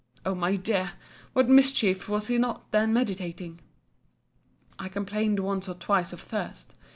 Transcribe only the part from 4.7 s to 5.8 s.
I complained once or